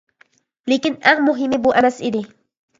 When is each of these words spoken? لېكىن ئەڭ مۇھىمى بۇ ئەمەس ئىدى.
لېكىن 0.73 0.97
ئەڭ 1.05 1.23
مۇھىمى 1.29 1.63
بۇ 1.69 1.77
ئەمەس 1.79 2.05
ئىدى. 2.05 2.27